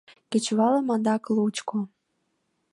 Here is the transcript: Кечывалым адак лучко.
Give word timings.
Кечывалым 0.31 0.87
адак 0.95 1.23
лучко. 1.35 1.79